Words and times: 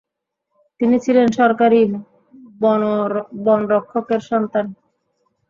তিনি 0.81 0.95
ছিলেন 1.05 1.27
সরকারি 1.39 1.79
বনরক্ষকের 3.45 4.21
সন্তান। 4.29 4.65